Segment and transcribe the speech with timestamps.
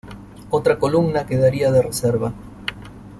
[0.49, 2.33] Otra columna quedaría de reserva.